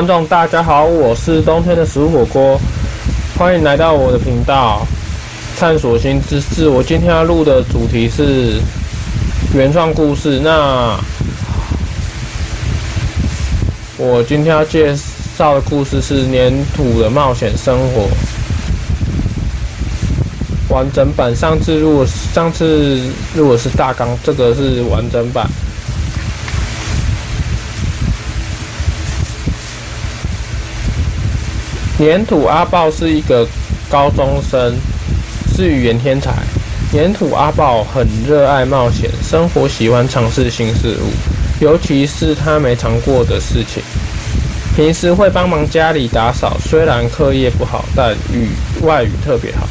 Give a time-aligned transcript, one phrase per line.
[0.00, 2.58] 观众大家好，我是冬天的食物火锅，
[3.36, 4.80] 欢迎来到我的频道，
[5.58, 6.66] 探索新知识。
[6.70, 8.58] 我今天要录的主题是
[9.54, 10.40] 原创故事。
[10.42, 10.98] 那
[13.98, 14.96] 我今天要介
[15.36, 18.08] 绍的故事是黏土的冒险生活
[20.70, 21.36] 完整版。
[21.36, 23.02] 上次如果上次
[23.34, 25.46] 如果是大纲，这个是完整版。
[32.00, 33.46] 黏土阿豹是一个
[33.90, 34.74] 高中生，
[35.54, 36.32] 是语言天才。
[36.94, 43.82] 黏土阿豹很热爱冒险，生活喜欢尝试新事物，尤其是他没尝过的事情。
[44.74, 48.48] 平时会帮忙家里打扫，虽然课业不好，但语
[48.80, 49.68] 外语特别好。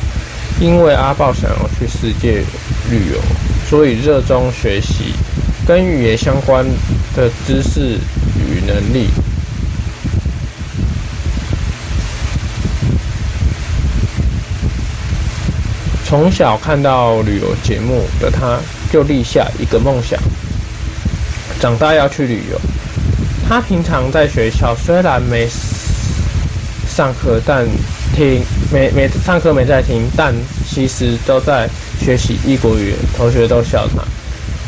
[0.62, 2.44] 因为阿豹想要去世界
[2.92, 3.20] 旅游，
[3.68, 5.16] 所以热衷学习
[5.66, 6.64] 跟语言相关
[7.16, 7.98] 的知识
[8.38, 9.08] 与能力。
[16.10, 18.58] 从小看到旅游节目的他，
[18.92, 20.20] 就立下一个梦想：
[21.60, 22.60] 长大要去旅游。
[23.48, 25.48] 他平常在学校虽然没
[26.88, 27.64] 上课，但
[28.16, 28.42] 听
[28.74, 30.34] 没没上课没在听，但
[30.68, 32.98] 其实都在学习异国语言。
[33.16, 34.02] 同学都笑他，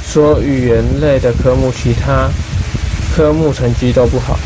[0.08, 2.30] 说语言类的科目其他
[3.16, 4.38] 科目成绩都不好。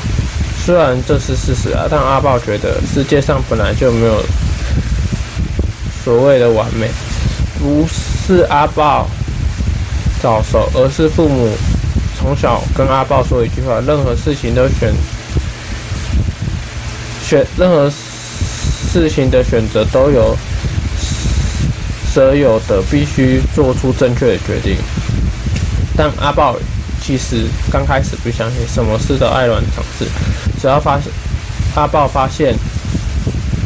[0.65, 4.23] 虽然这是事实啊，但阿豹觉得世界上本来就没有。
[6.05, 6.87] 所谓的完美，
[7.57, 9.07] 不是阿豹
[10.21, 11.49] 早熟，而是父母
[12.15, 14.93] 从小跟阿豹说一句话：任何事情都选
[17.27, 20.37] 选，任何事情的选择都有
[22.13, 24.77] 舍有的，必须做出正确的决定。
[25.97, 26.55] 但阿豹
[27.01, 30.05] 其实刚开始不相信，什么事都爱乱尝试。
[30.61, 31.11] 只要发现
[31.73, 32.55] 阿豹发现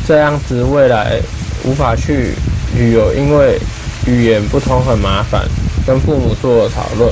[0.07, 1.19] 这样子，未来。
[1.63, 2.33] 无法去
[2.75, 3.59] 旅游，因为
[4.05, 5.47] 语言不通很麻烦。
[5.87, 7.11] 跟父母做了讨论，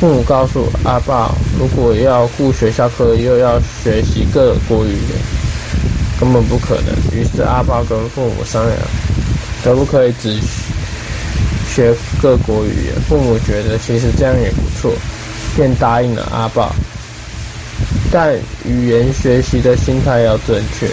[0.00, 5.18] 父母告诉阿爸，如果要顾学校课，又要学习各国语言，
[6.18, 6.94] 根本不可能。
[7.12, 8.78] 于是阿爸跟父母商量，
[9.62, 10.38] 可不可以只
[11.68, 12.94] 学各国语言？
[13.06, 14.90] 父母觉得其实这样也不错，
[15.54, 16.72] 便答应了阿爸。
[18.10, 20.88] 但语言学习的心态要正确。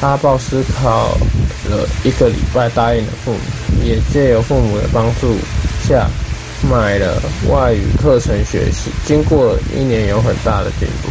[0.00, 1.16] 阿爆思考。
[1.68, 3.38] 了一个礼拜，答应了父母，
[3.84, 5.36] 也借由父母的帮助
[5.86, 6.08] 下
[6.70, 8.90] 买了外语课程学习。
[9.04, 11.08] 经过一年，有很大的进步，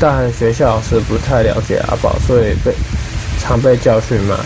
[0.00, 2.72] 但学校老师不太了解阿宝，所以被
[3.40, 4.36] 常被教训骂。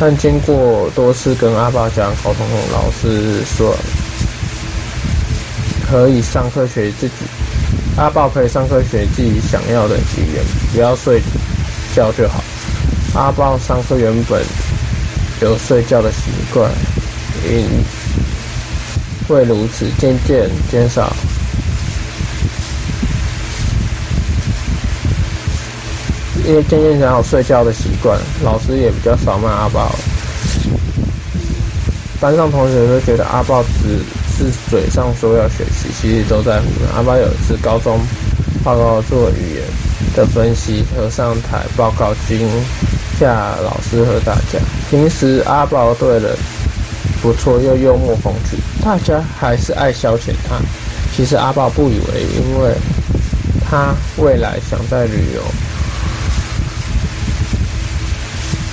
[0.00, 3.76] 但经过多次跟阿爆讲沟通后，老师说
[5.88, 7.14] 可以上课学自己，
[7.96, 11.20] 阿爆可以上课学自己想要的语言，不要睡
[11.94, 12.42] 觉就好。
[13.14, 14.42] 阿豹上课原本
[15.42, 16.70] 有睡觉的习惯，
[17.46, 17.68] 因
[19.28, 21.14] 为如此渐渐减少，
[26.46, 29.94] 因为渐渐减少睡觉的习惯，老师也比较少骂阿豹。
[32.18, 33.98] 班上同学都觉得阿豹只
[34.34, 36.96] 是嘴上说要学习，其实都在胡闹。
[36.96, 38.00] 阿豹有一次高中
[38.64, 39.62] 报告做语言
[40.16, 42.48] 的分析和上台报告经。
[43.22, 44.58] 下老师和大家，
[44.90, 46.36] 平时阿宝对人
[47.22, 50.56] 不错，又幽默风趣，大家还是爱消遣他。
[51.16, 52.74] 其实阿宝不以为意，因为
[53.64, 55.40] 他未来想在旅游，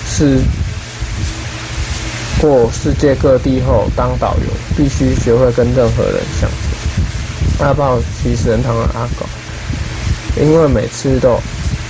[0.07, 0.39] 是
[2.41, 7.63] 过世界各地后当导游，必须学会跟任何人相处。
[7.63, 9.27] 阿宝其实很讨厌阿狗，
[10.41, 11.39] 因为每次都。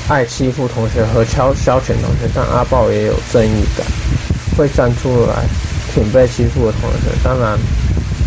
[0.10, 3.86] 爱欺负同学和消消遣同学，但阿豹也有正义感，
[4.58, 5.46] 会站出来
[5.94, 7.16] 挺被欺负的同学。
[7.24, 7.56] 当然，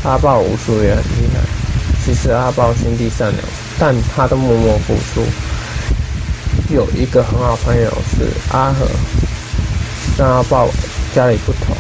[0.04, 1.40] 阿豹武术也很厉害。
[2.04, 3.42] 其实阿豹心地善良，
[3.80, 5.26] 但他都默默付出。
[6.72, 8.86] 有一个很好朋友是阿和，
[10.16, 10.68] 但阿豹
[11.12, 11.76] 家里不同，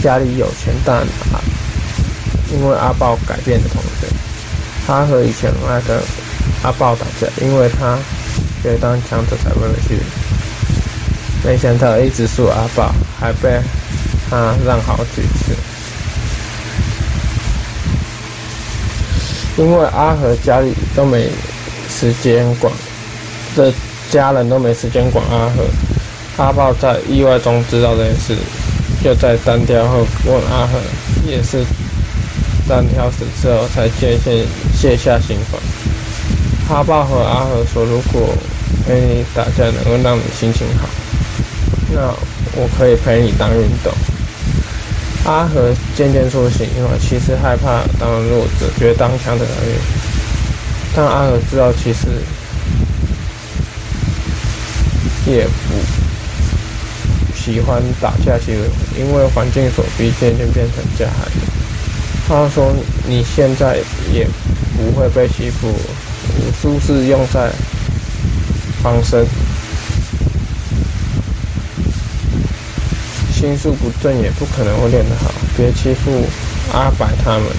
[0.00, 1.40] 家里有钱，但阿
[2.52, 4.06] 因为阿豹改变的同学，
[4.86, 5.98] 阿和以前爱跟
[6.62, 7.98] 阿豹打架，因为他。
[8.62, 9.98] 觉得当强者才会去，
[11.44, 13.60] 没想到一直输阿宝，还被
[14.30, 15.54] 他让好几次。
[19.56, 21.28] 因为阿和家里都没
[21.90, 22.72] 时间管，
[23.56, 23.72] 这
[24.10, 25.64] 家人都没时间管阿和。
[26.42, 28.36] 阿爆在意外中知道这件事，
[29.04, 30.80] 就在单挑后问阿和，
[31.26, 31.62] 也是
[32.66, 35.60] 单挑死之后才渐渐卸下心防。
[36.68, 38.34] 阿豹和阿和说：“如果
[38.86, 40.88] 陪你打架能够让你心情好，
[41.92, 42.00] 那
[42.56, 43.92] 我可以陪你当运动。”
[45.26, 49.74] 阿和渐渐苏醒，因为其实害怕当弱者，觉得当强的而已。
[50.96, 52.08] 但阿和知道，其实
[55.26, 58.68] 也不喜欢打架，其实
[58.98, 61.28] 因为环境所逼，渐渐变成加害。
[62.26, 62.72] 他说
[63.06, 63.76] ：“你现在
[64.12, 64.26] 也
[64.76, 65.68] 不会被欺负，
[66.38, 67.50] 武术是用在
[68.82, 69.26] 防身。”
[73.32, 76.24] 心术不正也不可能会练得好，别欺负
[76.72, 77.54] 阿白他们了。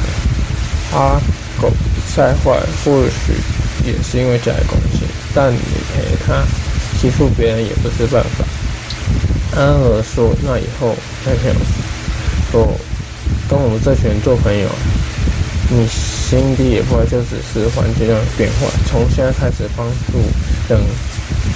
[0.93, 1.19] 阿
[1.61, 1.69] 狗
[2.15, 3.33] 再坏，或许
[3.85, 4.99] 也是因为家里关系，
[5.35, 5.59] 但你
[5.93, 6.41] 陪他
[7.01, 8.45] 欺负别人也不是办法。
[9.57, 11.55] 安儿说：“那以后再陪我
[12.49, 12.79] 说，
[13.49, 14.69] 跟我们这群人做朋友，
[15.69, 15.85] 你
[16.39, 18.67] 心底也不会就只是环境让你变化。
[18.87, 20.19] 从现在开始帮助
[20.69, 20.79] 人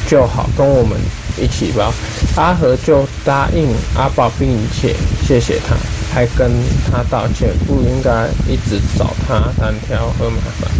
[0.07, 0.97] 就好，跟我们。”
[1.39, 1.94] 一起吧，
[2.35, 5.75] 阿和就答应阿宝，并且谢谢他，
[6.12, 6.51] 还跟
[6.89, 10.71] 他道歉，不应该一直找他单挑和麻烦。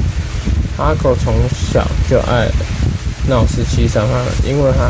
[0.78, 2.50] 阿狗从小就爱
[3.28, 4.90] 闹事欺上他，因为他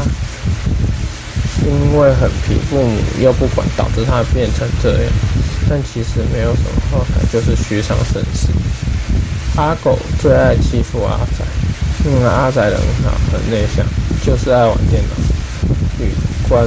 [1.66, 5.12] 因为很皮，父母又不管，导致他变成这样。
[5.70, 8.48] 但其实没有什么，后台就是虚张声势。
[9.58, 11.44] 阿狗最爱欺负阿仔，
[12.06, 13.84] 因为阿仔人很好，很内向，
[14.24, 15.10] 就是爱玩电脑。
[15.98, 16.12] 女
[16.48, 16.64] 关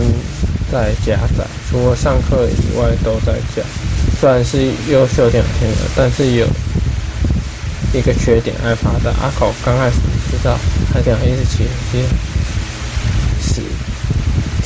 [0.72, 3.62] 在家在，除了上课以外都在家。
[4.20, 6.46] 虽然是优秀电脑天才，但是有
[7.94, 9.10] 一个缺点，爱发呆。
[9.22, 9.96] 阿狗刚开始
[10.28, 10.58] 知道
[10.92, 12.02] 他电脑一直起机，
[13.40, 13.62] 是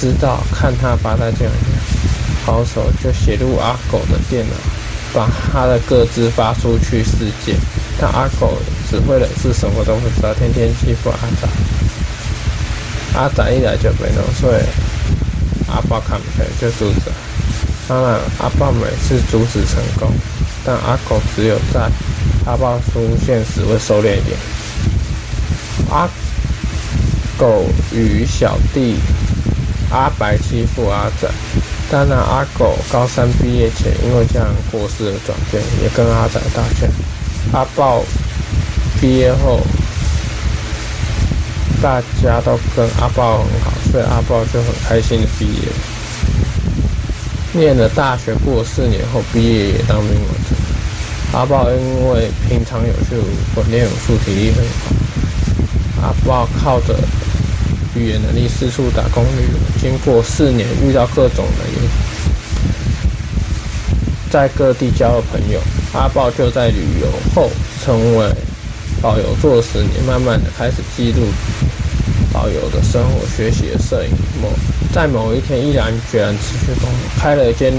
[0.00, 1.52] 知道看他发呆这样，
[2.46, 4.56] 好手就写入阿狗的电脑，
[5.14, 7.54] 把他的个资发出去世界。
[7.98, 8.58] 但阿狗
[8.90, 11.48] 只会的是什么都不知道，天天欺负阿仔。
[13.16, 14.62] 阿仔一来就被弄，所以
[15.68, 17.10] 阿豹看不起就阻止。
[17.86, 20.10] 当然，阿豹每次阻止成功，
[20.64, 21.88] 但阿狗只有在
[22.44, 24.36] 阿豹出现时会收敛一点。
[25.90, 26.08] 阿
[27.38, 28.96] 狗与小弟
[29.90, 31.28] 阿白欺负阿仔，
[31.90, 36.90] 当然阿狗高三毕业前因为这样过世而转变，也跟阿仔道歉。
[37.52, 38.02] 阿豹
[39.00, 39.60] 毕业后。
[41.82, 45.68] 大家都跟阿豹很好，所以阿豹就很开心的毕业。
[47.52, 50.28] 念了大学，过四年后毕业也当兵了。
[51.34, 53.20] 阿豹因为平常有去
[53.54, 56.06] 训练武术，体力很好。
[56.06, 56.96] 阿豹靠着
[57.96, 61.88] 语言能力四处打工旅游，经过四年遇到各种人，
[64.30, 65.60] 在各地交了朋友。
[65.92, 67.48] 阿豹就在旅游后
[67.84, 68.28] 成为
[69.00, 71.26] 导游，做了十年，慢慢的开始记录。
[72.32, 74.10] 导游的生活、学习摄影。
[74.42, 74.50] 某
[74.92, 77.72] 在某一天，毅然决然辞去工作，开了一间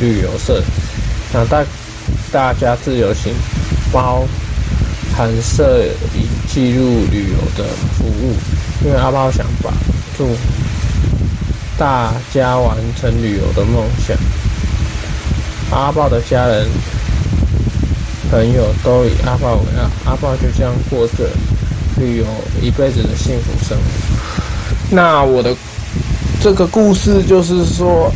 [0.00, 0.60] 旅游社，
[1.32, 1.64] 想带
[2.32, 3.32] 大家自由行，
[3.92, 4.26] 包
[5.16, 5.84] 含摄
[6.16, 8.34] 影记录旅游的服务。
[8.84, 9.72] 因为阿豹想帮
[10.16, 10.36] 助
[11.78, 14.16] 大家完成旅游的梦想。
[15.70, 16.66] 阿豹的家人、
[18.30, 21.28] 朋友都以阿豹为傲，阿豹就这样过着。
[21.96, 22.24] 旅游
[22.62, 23.84] 一辈子的幸福生活。
[24.90, 25.54] 那我的
[26.40, 28.10] 这个故事就是说，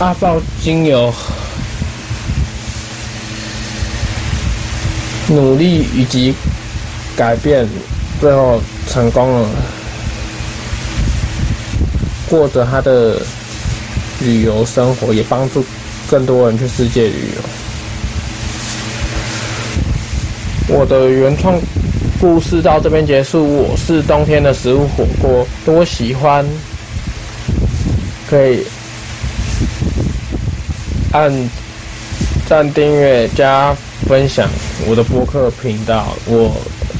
[0.00, 1.14] 阿豹经由
[5.28, 6.34] 努力以及
[7.14, 7.68] 改变，
[8.20, 9.48] 最后成功了，
[12.30, 13.20] 过着他的
[14.20, 15.62] 旅游生活，也帮助
[16.08, 17.34] 更多人去世界旅
[20.68, 20.74] 游。
[20.78, 21.60] 我的原创。
[22.20, 23.46] 故事到这边结束。
[23.62, 26.44] 我是冬天的食物火锅，如果喜欢，
[28.28, 28.62] 可以
[31.12, 31.32] 按
[32.46, 33.74] 赞、订阅、加
[34.06, 34.50] 分享
[34.86, 36.14] 我的播客频道。
[36.26, 36.54] 我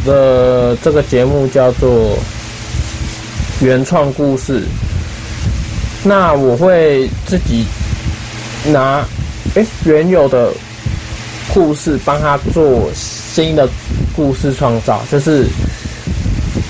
[0.06, 2.18] 的这个节目叫做
[3.60, 4.62] 原创故事。
[6.02, 7.64] 那我会自己
[8.66, 9.04] 拿
[9.54, 10.52] 诶原有的
[11.52, 13.68] 故事帮他做新的。
[14.16, 15.46] 故事创造就是，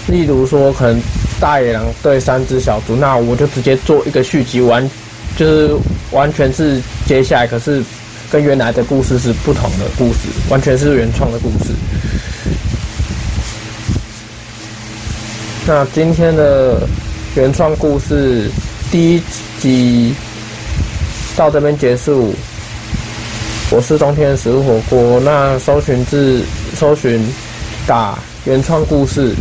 [0.06, 1.02] 例如说，可能
[1.40, 4.88] 大野狼对三只小猪，那我就直接做一个续集，完
[5.36, 5.74] 就是
[6.12, 7.82] 完全是接下来，可是
[8.30, 11.72] 跟原来的故事是不同的故事，完全是原创的故事。
[15.66, 16.86] 那今天的
[17.34, 18.48] 原创故事
[18.90, 19.22] 第一
[19.60, 20.12] 集
[21.36, 22.34] 到这边结束。
[23.70, 26.42] 我是冬天的食物火锅，那搜寻字。
[26.74, 27.24] 搜寻
[27.86, 29.32] 打原创故事。